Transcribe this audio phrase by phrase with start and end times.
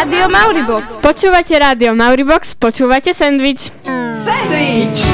[0.00, 1.04] Rádio Mauribox.
[1.04, 3.68] Počúvate Rádio Mauribox, počúvate Sandwich.
[4.24, 5.04] Sandwich.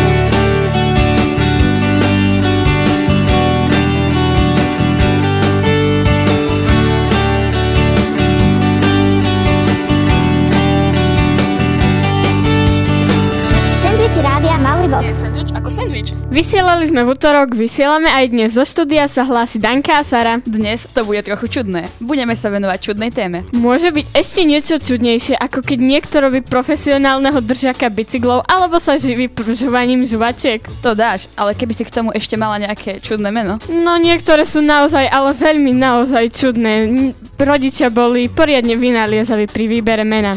[16.36, 18.52] Vysielali sme v útorok, vysielame aj dnes.
[18.52, 20.36] Zo štúdia sa hlási Danka a Sara.
[20.44, 21.88] Dnes to bude trochu čudné.
[21.96, 23.48] Budeme sa venovať čudnej téme.
[23.56, 29.32] Môže byť ešte niečo čudnejšie, ako keď niekto robí profesionálneho držaka bicyklov alebo sa živí
[29.32, 30.60] pržovaním žuvačiek.
[30.84, 33.56] To dáš, ale keby si k tomu ešte mala nejaké čudné meno.
[33.72, 37.16] No niektoré sú naozaj, ale veľmi naozaj čudné.
[37.40, 40.36] Rodičia boli poriadne vynaliezaví pri výbere mena.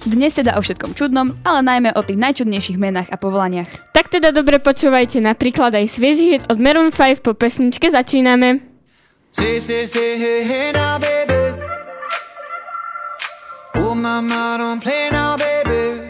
[0.00, 3.92] Dnes teda o všetkom čudnom, ale najmä o tých najčudnejších menách a povolaniach.
[3.92, 8.64] Tak teda dobre počúvajte napríklad aj svieži hit od Maroon 5 po pesničke začíname.
[9.36, 11.52] Say, say, say, hey, hey now, baby.
[13.76, 16.00] Oh, mama, don't play now, baby.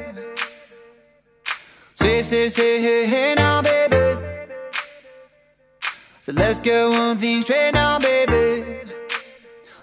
[1.98, 4.14] Say, say, say, hey, hey now, baby.
[6.22, 8.86] So let's get one thing straight now, baby.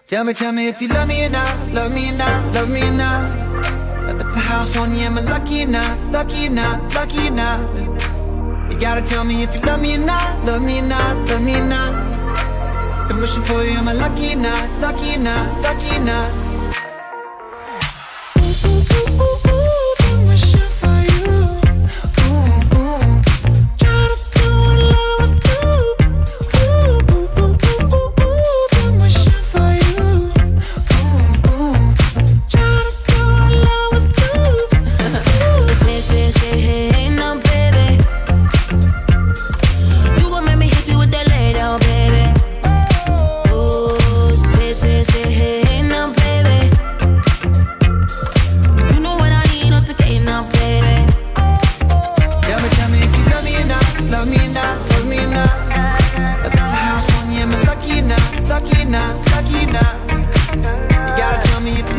[0.07, 2.71] Tell me, tell me if you love me or not, love me or not, love
[2.71, 3.46] me or not.
[4.47, 5.67] House on you, am I lucky or
[6.09, 8.71] lucky or lucky or?
[8.71, 11.43] You gotta tell me if you love me or not, love me or not, love
[11.43, 13.09] me or not.
[13.09, 14.79] Been wishing for you, am I lucky or?
[14.79, 15.37] Lucky or?
[15.61, 16.46] Lucky or?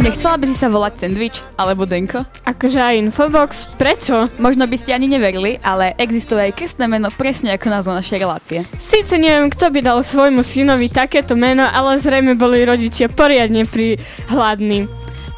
[0.09, 2.25] Nechcela by si sa volať Sandwich alebo Denko?
[2.49, 4.25] Akože aj Infobox, prečo?
[4.41, 8.65] Možno by ste ani neverili, ale existuje aj krstné meno presne ako názov našej relácie.
[8.81, 14.01] Síce neviem, kto by dal svojmu synovi takéto meno, ale zrejme boli rodičia poriadne pri.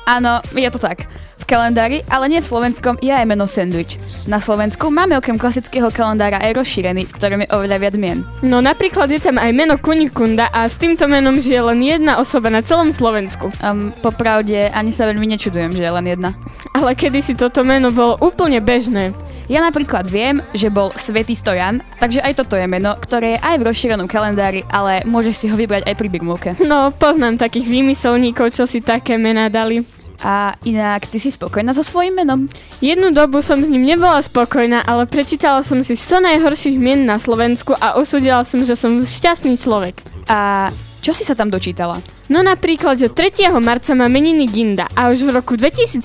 [0.06, 1.10] Áno, je to tak.
[1.50, 3.99] Kalendári, ale nie v slovenskom, je aj meno Sandwich.
[4.31, 8.22] Na Slovensku máme okrem klasického kalendára aj rozšírený, v ktorom je oveľa viac mien.
[8.47, 12.55] No napríklad je tam aj meno Kunikunda a s týmto menom žije len jedna osoba
[12.55, 13.50] na celom Slovensku.
[13.66, 16.38] Um, popravde ani sa veľmi nečudujem, že je len jedna.
[16.71, 19.11] Ale kedysi toto meno bolo úplne bežné.
[19.50, 23.59] Ja napríklad viem, že bol Svetý Stojan, takže aj toto je meno, ktoré je aj
[23.59, 26.50] v rozšírenom kalendári, ale môžeš si ho vybrať aj pri Birmovke.
[26.62, 29.82] No, poznám takých výmyselníkov, čo si také mená dali.
[30.20, 32.44] A inak, ty si spokojná so svojím menom?
[32.84, 37.16] Jednu dobu som s ním nebola spokojná, ale prečítala som si 100 najhorších mien na
[37.16, 40.04] Slovensku a usúdila som, že som šťastný človek.
[40.28, 40.69] A
[41.00, 41.97] čo si sa tam dočítala?
[42.28, 43.48] No napríklad, že 3.
[43.64, 46.04] marca má meniny Ginda a už v roku 2015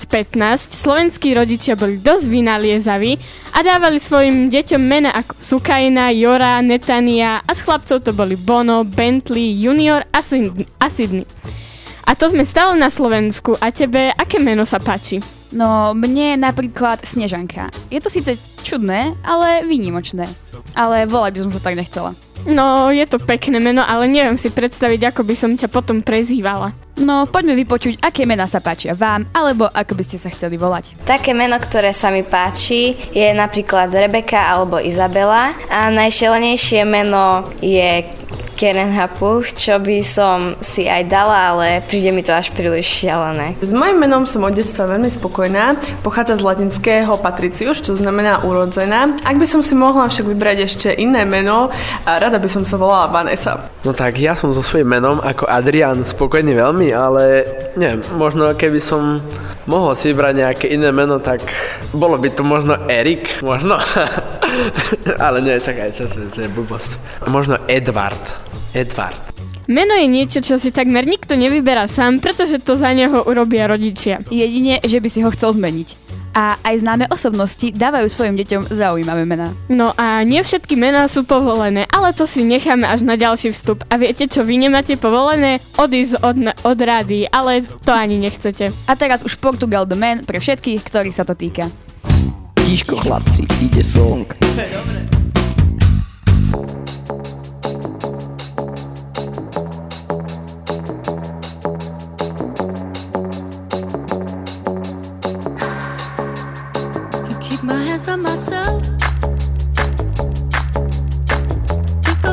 [0.72, 3.20] slovenskí rodičia boli dosť vynaliezaví
[3.52, 8.88] a dávali svojim deťom mena ako Sukajna, Jora, Netania a z chlapcov to boli Bono,
[8.88, 11.28] Bentley, Junior a Sydney.
[12.06, 15.18] A, to sme stále na Slovensku a tebe aké meno sa páči?
[15.50, 17.66] No, mne napríklad Snežanka.
[17.90, 20.30] Je to síce čudné, ale výnimočné.
[20.78, 22.14] Ale volať by som sa tak nechcela.
[22.46, 26.70] No, je to pekné meno, ale neviem si predstaviť, ako by som ťa potom prezývala.
[26.96, 30.94] No, poďme vypočuť, aké mená sa páčia vám, alebo ako by ste sa chceli volať.
[31.02, 35.52] Také meno, ktoré sa mi páči, je napríklad Rebeka alebo Izabela.
[35.68, 38.06] A najšelenejšie meno je
[38.56, 43.52] Keren Hapuch, čo by som si aj dala, ale príde mi to až príliš šialené.
[43.60, 45.76] S mojím menom som od detstva veľmi spokojná.
[46.00, 49.12] Pochádza z latinského patricius, čo znamená urodzená.
[49.28, 51.68] Ak by som si mohla však vybrať ešte iné meno,
[52.08, 53.68] a rada by som sa volala Vanessa.
[53.84, 57.44] No tak ja som so svojím menom ako Adrian spokojný veľmi, ale
[57.76, 59.20] neviem, možno keby som
[59.68, 61.44] mohol si vybrať nejaké iné meno, tak
[61.92, 63.76] bolo by to možno Erik, možno.
[65.26, 66.90] ale nie, čakaj, to, to, to je blbosť.
[67.28, 68.45] Možno Edward.
[68.76, 69.24] Edward.
[69.66, 74.22] Meno je niečo, čo si takmer nikto nevyberá sám, pretože to za neho urobia rodičia.
[74.30, 76.06] Jedine, že by si ho chcel zmeniť.
[76.36, 79.56] A aj známe osobnosti dávajú svojim deťom zaujímavé mená.
[79.72, 83.88] No a nie všetky mená sú povolené, ale to si necháme až na ďalší vstup.
[83.88, 85.64] A viete čo, vy nemáte povolené?
[85.80, 88.68] Odísť od, od rady, ale to ani nechcete.
[88.84, 91.72] A teraz už Portugal the Man pre všetkých, ktorých sa to týka.
[92.60, 94.28] Tiško chlapci, ide song.
[107.66, 108.82] My hands on myself.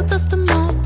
[0.07, 0.82] Dust them off,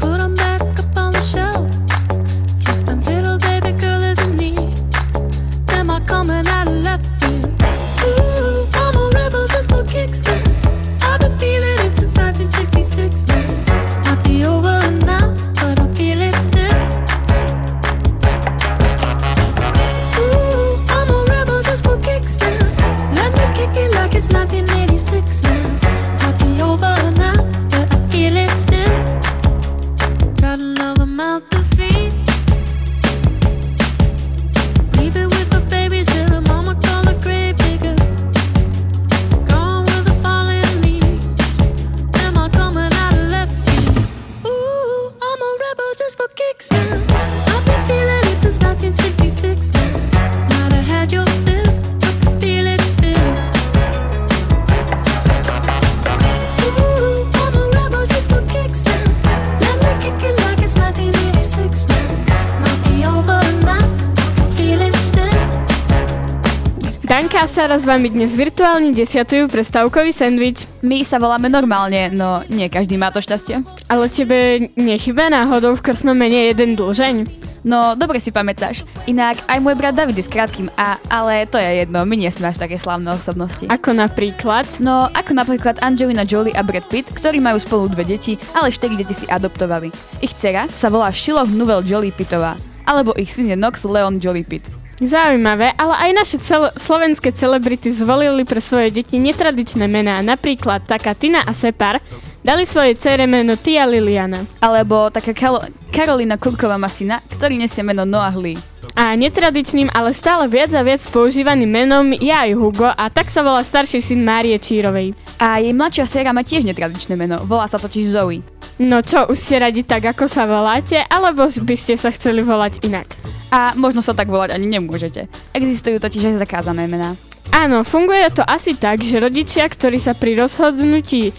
[67.17, 70.69] Danka a Sara s vami dnes virtuálne desiatujú prestávkový sendvič.
[70.85, 73.65] My sa voláme normálne, no nie každý má to šťastie.
[73.89, 77.25] Ale tebe nechyba náhodou v krstnom mene jeden dlžeň?
[77.65, 78.85] No, dobre si pamätáš.
[79.09, 82.29] Inak aj môj brat David je s krátkým A, ale to je jedno, my nie
[82.29, 83.65] sme až také slávne osobnosti.
[83.65, 84.69] Ako napríklad?
[84.77, 88.93] No, ako napríklad Angelina Jolie a Brad Pitt, ktorí majú spolu dve deti, ale štyri
[88.93, 89.89] deti si adoptovali.
[90.21, 94.45] Ich dcera sa volá Shiloh Nouvelle Jolie Pittová, alebo ich syn je Nox Leon Jolie
[94.45, 94.69] Pitt.
[94.97, 100.25] Zaujímavé, ale aj naše cel- slovenské celebrity zvolili pre svoje deti netradičné mená.
[100.25, 102.01] Napríklad taká Tina a Separ
[102.41, 104.41] dali svojej dcere meno Tia Liliana.
[104.57, 105.61] Alebo taká Kalo-
[105.93, 108.57] Karolina Kurková Masina, ktorý nesie meno Noah Lee.
[108.97, 113.45] A netradičným, ale stále viac a viac používaným menom je aj Hugo a tak sa
[113.45, 115.13] volá starší syn Márie Čírovej.
[115.37, 118.41] A jej mladšia séra má tiež netradičné meno, volá sa totiž Zoe.
[118.77, 122.85] No čo, už ste radi tak, ako sa voláte, alebo by ste sa chceli volať
[122.85, 123.09] inak?
[123.49, 125.25] A možno sa tak volať ani nemôžete.
[125.57, 127.17] Existujú totiž aj zakázané mená.
[127.49, 131.33] Áno, funguje to asi tak, že rodičia, ktorí sa pri rozhodnutí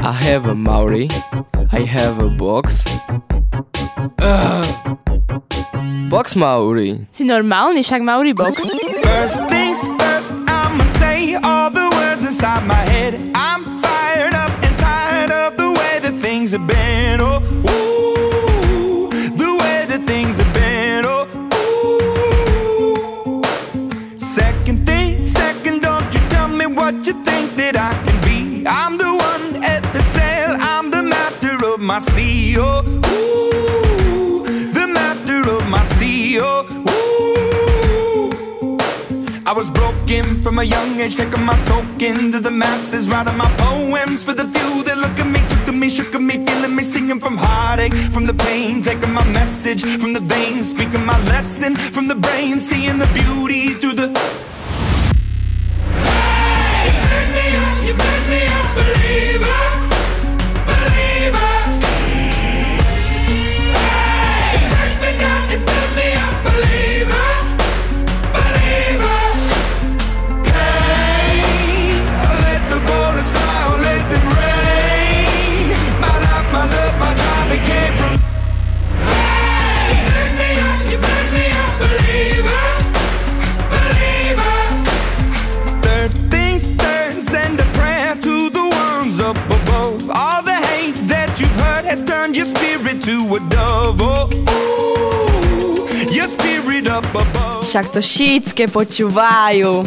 [0.00, 1.12] I have a Maori.
[1.76, 2.88] I have a box.
[4.24, 4.64] Ugh.
[6.08, 7.04] Box Maori.
[7.12, 8.56] Si normálny, však Mauri Box.
[9.04, 9.59] First,
[12.40, 13.12] inside my head.
[13.34, 16.99] I'm fired up and tired of the way that things have been.
[50.80, 54.59] Speaking my lesson from the brain, seeing the beauty through the.
[91.90, 93.98] Has turned your spirit to a dove.
[93.98, 97.66] Oh, ooh, your spirit up above.
[97.66, 99.82] Však to šítske počúvajú.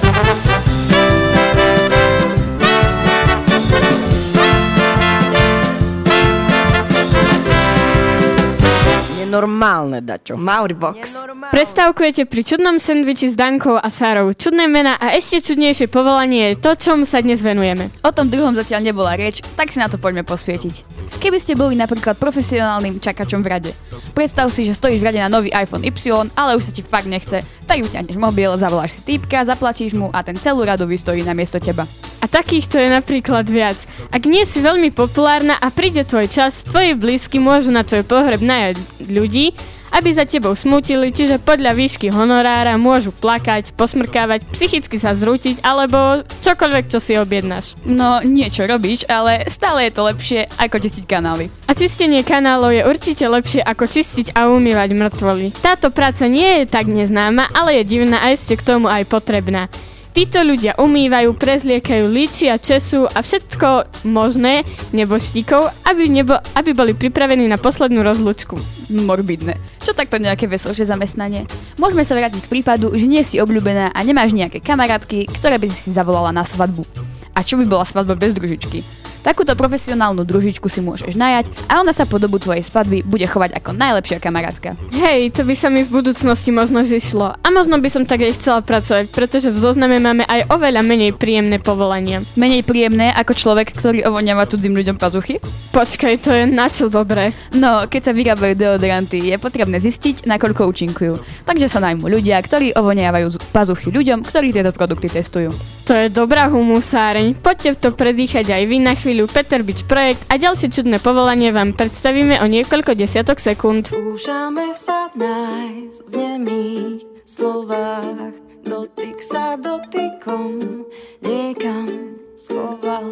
[9.33, 10.37] Nenormálne, dačo.
[10.37, 11.25] Mauribox.
[11.49, 14.29] Prestávkujete pri čudnom sendviči s Dankou a Sárou.
[14.37, 17.89] Čudné mena a ešte čudnejšie povolanie je to, čomu sa dnes venujeme.
[18.05, 20.85] O tom druhom zatiaľ nebola reč, tak si na to poďme posvietiť.
[21.17, 23.71] Keby ste boli napríklad profesionálnym čakačom v rade.
[24.13, 27.09] Predstav si, že stojíš v rade na nový iPhone Y, ale už sa ti fakt
[27.09, 31.33] nechce, tak vyťahneš mobil, zavoláš si týpka, zaplatíš mu a ten celú radu vystojí na
[31.33, 31.89] miesto teba.
[32.23, 33.83] A takýchto je napríklad viac.
[34.07, 38.39] Ak nie si veľmi populárna a príde tvoj čas, tvoji blízky môžu na tvoj pohreb
[38.39, 38.79] najať
[39.11, 39.51] ľudí,
[39.93, 46.25] aby za tebou smutili, čiže podľa výšky honorára môžu plakať, posmrkávať, psychicky sa zrútiť alebo
[46.41, 47.77] čokoľvek, čo si objednáš.
[47.85, 51.53] No, niečo robíš, ale stále je to lepšie, ako čistiť kanály.
[51.69, 55.53] A čistenie kanálov je určite lepšie ako čistiť a umývať mŕtvoly.
[55.61, 59.69] Táto práca nie je tak neznáma, ale je divná a ešte k tomu aj potrebná.
[60.13, 64.61] Títo ľudia umývajú, prezliekajú, líčia, česú a všetko možné
[64.93, 68.61] neboštíkov, aby, nebo, aby boli pripravení na poslednú rozlúčku.
[68.93, 69.57] Morbidné.
[69.81, 71.49] Čo takto nejaké veselšie zamestnanie?
[71.81, 75.73] Môžeme sa vrátiť k prípadu, že nie si obľúbená a nemáš nejaké kamarátky, ktoré by
[75.73, 76.85] si zavolala na svadbu.
[77.33, 79.02] A čo by bola svadba bez družičky?
[79.23, 83.55] Takúto profesionálnu družičku si môžeš najať a ona sa po dobu tvojej svadby bude chovať
[83.55, 84.75] ako najlepšia kamarátka.
[84.91, 87.33] Hej, to by sa mi v budúcnosti možno zišlo.
[87.33, 91.15] A možno by som tak aj chcela pracovať, pretože v zozname máme aj oveľa menej
[91.15, 92.19] príjemné povolania.
[92.35, 95.39] Menej príjemné ako človek, ktorý ovoniava cudzím ľuďom pazuchy?
[95.71, 97.31] Počkaj, to je na čo dobré.
[97.55, 101.13] No, keď sa vyrábajú deodoranty, je potrebné zistiť, nakoľko účinkujú.
[101.47, 105.55] Takže sa najmú ľudia, ktorí ovoniavajú z- pazuchy ľuďom, ktorí tieto produkty testujú.
[105.83, 107.43] To je dobrá humusáreň.
[107.43, 109.27] Poďte to predýchať aj vy na chvíľu.
[109.27, 113.91] Peter Bič projekt a ďalšie čudné povolanie vám predstavíme o niekoľko desiatok sekúnd.
[113.91, 118.39] Skúšame sa nájsť v nemých slovách.
[118.63, 120.87] Dotyk sa dotykom
[121.19, 123.11] niekam schoval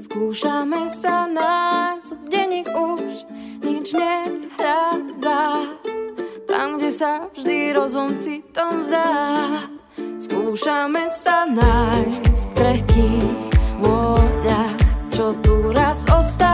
[0.00, 3.28] Skúšame sa nájsť v denník už
[3.60, 5.68] nič nehľadá
[6.48, 9.68] Tam, kde sa vždy rozum citom zdá
[10.24, 13.28] Skúšame sa nájsť v krehkých
[13.76, 14.72] vôňach
[15.12, 16.53] Čo tu raz ostanú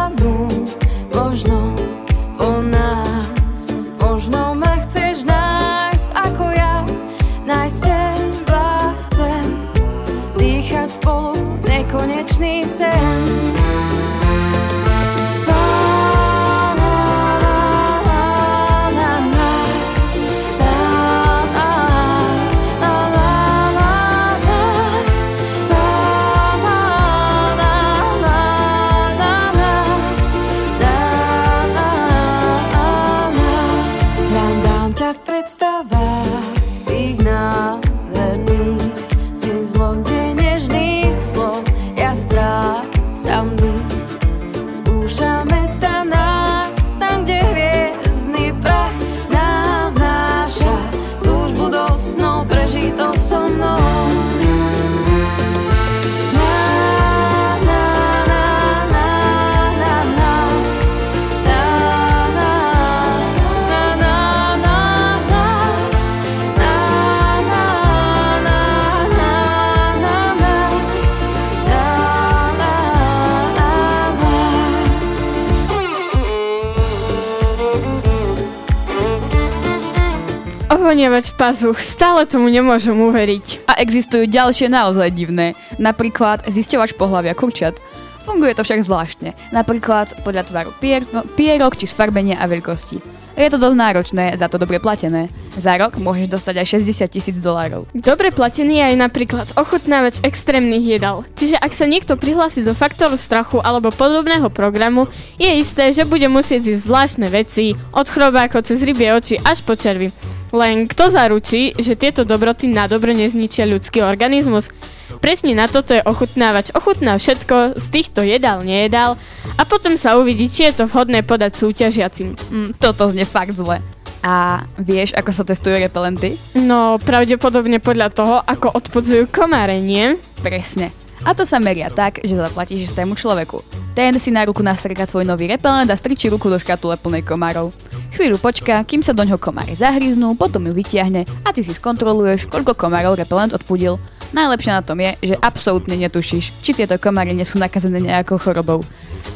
[80.91, 83.63] Ohoniavať pazuch, stále tomu nemôžem uveriť.
[83.71, 85.55] A existujú ďalšie naozaj divné.
[85.79, 87.79] Napríklad zisťovač pohľavia kurčiat.
[88.27, 89.39] Funguje to však zvláštne.
[89.55, 92.99] Napríklad podľa tvaru pier, no, pierok či sfarbenia a veľkosti.
[93.39, 95.31] Je to dosť náročné, za to dobre platené.
[95.55, 97.87] Za rok môžeš dostať aj 60 tisíc dolárov.
[97.95, 101.23] Dobre platený je aj napríklad ochutnávač extrémnych jedál.
[101.39, 105.07] Čiže ak sa niekto prihlási do faktoru strachu alebo podobného programu,
[105.39, 109.79] je isté, že bude musieť zísť zvláštne veci, od chrobákov cez rybie oči až po
[109.79, 110.40] červy.
[110.51, 114.71] Len kto zaručí, že tieto dobroty na dobro nezničia ľudský organizmus?
[115.19, 116.71] Presne na toto je ochutnávač.
[116.75, 119.19] Ochutná všetko, z týchto jedál, nejedál
[119.59, 122.39] a potom sa uvidí, či je to vhodné podať súťažiacim.
[122.51, 123.83] Mm, toto znie fakt zle.
[124.21, 126.37] A vieš, ako sa testujú repelenty?
[126.53, 130.15] No, pravdepodobne podľa toho, ako odpodzujú komáre, nie?
[130.45, 130.93] Presne.
[131.25, 133.61] A to sa meria tak, že zaplatíš istému človeku.
[133.93, 137.73] Ten si na ruku nastrika tvoj nový repelent a strčí ruku do škatule plnej komárov.
[138.21, 142.53] Chvíľu počká, kým sa do ňoho komáre zahryznú, potom ju vytiahne a ty si skontroluješ,
[142.53, 143.97] koľko komárov repelent odpudil.
[144.37, 148.85] Najlepšie na tom je, že absolútne netušíš, či tieto komáre nie sú nakazené nejakou chorobou.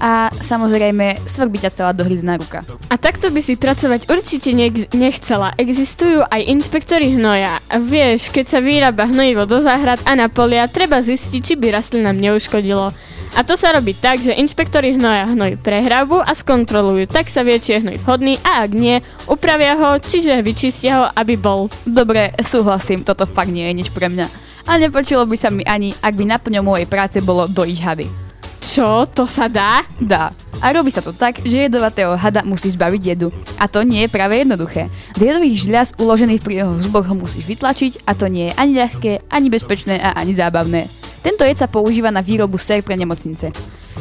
[0.03, 2.67] A samozrejme svrbí ťa celá dohryzná ruka.
[2.91, 5.55] A takto by si pracovať určite nech- nechcela.
[5.57, 7.63] Existujú aj inšpektory hnoja.
[7.71, 12.19] Vieš, keď sa vyrába hnojivo do záhrad a na polia, treba zistiť, či by rastlinám
[12.19, 12.93] neuškodilo.
[13.35, 17.59] A to sa robí tak, že inšpektori hnoja hnoj prehrabu a skontrolujú, tak sa vie,
[17.59, 21.67] či je hnoj vhodný a ak nie, upravia ho, čiže vyčistia ho, aby bol.
[21.83, 24.31] Dobre, súhlasím, toto fakt nie je nič pre mňa.
[24.71, 28.24] A nepočilo by sa mi ani, ak by naplňou mojej práce bolo dojiť hady.
[28.65, 29.05] Čo?
[29.13, 29.85] To sa dá?
[30.01, 30.33] Dá.
[30.65, 33.29] A robí sa to tak, že jedovatého hada musíš zbaviť jedu.
[33.61, 34.89] A to nie je práve jednoduché.
[35.13, 38.81] Z jedových žľaz uložených pri jeho zuboch ho musíš vytlačiť a to nie je ani
[38.81, 40.89] ľahké, ani bezpečné a ani zábavné.
[41.21, 43.53] Tento jed sa používa na výrobu sér pre nemocnice.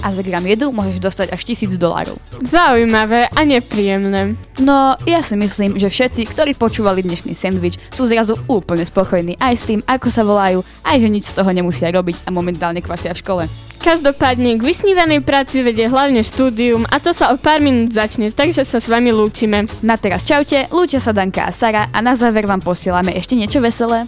[0.03, 2.19] A za gram jedu môžeš dostať až 1000 dolárov.
[2.43, 4.35] Zaujímavé a nepríjemné.
[4.59, 9.53] No, ja si myslím, že všetci, ktorí počúvali dnešný sendvič, sú zrazu úplne spokojní aj
[9.55, 13.15] s tým, ako sa volajú, aj že nič z toho nemusia robiť a momentálne kvasia
[13.15, 13.43] v škole.
[13.83, 18.63] Každopádne k vysnívanej práci vedie hlavne štúdium a to sa o pár minút začne, takže
[18.63, 19.67] sa s vami lúčime.
[19.83, 23.59] Na teraz čaute, lúčia sa Danka a Sara a na záver vám posielame ešte niečo
[23.59, 24.07] veselé.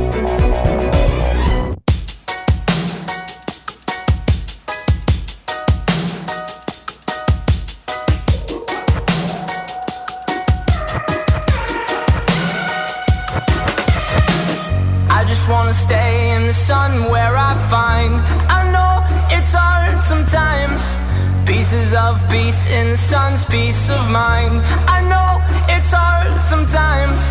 [22.11, 24.59] Of peace in the sun's peace of mind.
[24.97, 25.29] I know
[25.75, 27.21] it's hard sometimes.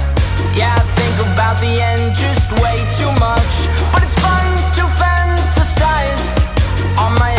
[0.56, 3.52] Yeah, I think about the end just way too much.
[3.92, 4.46] But it's fun
[4.78, 6.26] to fantasize.
[6.96, 7.29] On my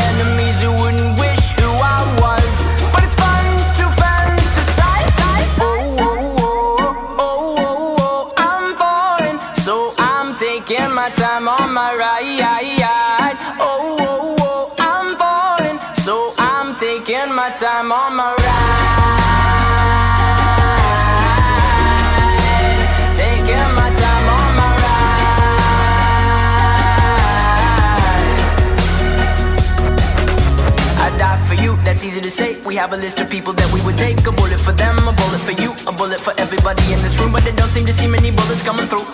[32.31, 32.55] say.
[32.63, 34.15] We have a list of people that we would take.
[34.25, 37.31] A bullet for them, a bullet for you, a bullet for everybody in this room.
[37.35, 39.05] But they don't seem to see many bullets coming through.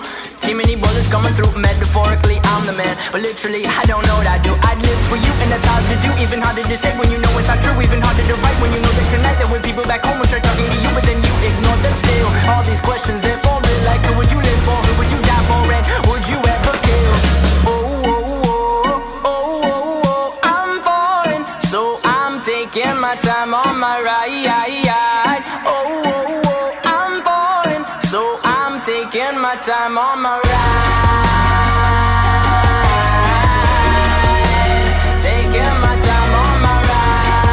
[0.45, 1.51] See many bullets coming through.
[1.57, 4.53] Metaphorically, I'm the man, but literally, I don't know what I do.
[4.69, 6.13] I'd live for you, and that's hard to do.
[6.21, 7.75] Even harder to say when you know it's not true.
[7.81, 10.25] Even harder to write when you know that tonight there were people back home who
[10.29, 12.29] tried talking to you, but then you ignored them still.
[12.53, 14.77] All these questions, they're falling like, who would you live for?
[14.77, 15.61] Who would you die for?
[15.65, 17.46] And would you ever kill?
[23.07, 25.43] My time on my ride.
[25.65, 31.23] Oh, oh, oh, I'm falling, so I'm taking my time on my ride.
[35.23, 37.47] Taking my time on my ride.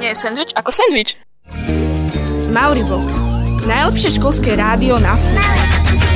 [0.00, 1.14] Nie je sandwich ako sandwich.
[2.50, 3.14] Mauribox.
[3.70, 6.11] Najlepšie školské rádio na svete.